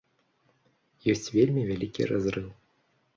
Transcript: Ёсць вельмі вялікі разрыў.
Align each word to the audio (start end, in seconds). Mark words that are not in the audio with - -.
Ёсць 1.13 1.29
вельмі 1.35 1.65
вялікі 1.73 2.07
разрыў. 2.13 2.49